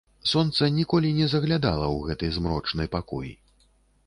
[0.29, 3.29] Сонца ніколі не заглядала ў гэты змрочны пакой.